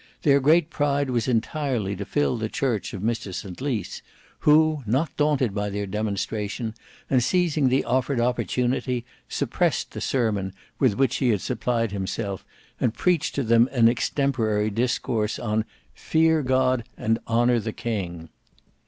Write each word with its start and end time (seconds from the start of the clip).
Their 0.23 0.39
great 0.39 0.71
pride 0.71 1.11
was 1.11 1.27
entirely 1.27 1.95
to 1.95 2.05
fill 2.05 2.35
the 2.35 2.49
church 2.49 2.91
of 2.95 3.03
Mr 3.03 3.31
St 3.31 3.61
Lys, 3.61 4.01
who 4.39 4.81
not 4.87 5.15
daunted 5.15 5.53
by 5.53 5.69
their 5.69 5.85
demonstration, 5.85 6.73
and 7.07 7.23
seizing 7.23 7.69
the 7.69 7.85
offered 7.85 8.19
opportunity, 8.19 9.05
suppressed 9.29 9.91
the 9.91 10.01
sermon 10.01 10.53
with 10.79 10.95
which 10.97 11.17
he 11.17 11.29
had 11.29 11.41
supplied 11.41 11.91
himself 11.91 12.43
and 12.79 12.95
preached 12.95 13.35
to 13.35 13.43
them 13.43 13.69
an 13.71 13.87
extemporary 13.87 14.71
discourse 14.71 15.37
on 15.37 15.65
"Fear 15.93 16.41
God 16.41 16.83
and 16.97 17.19
honour 17.27 17.59
the 17.59 17.71
King." 17.71 18.29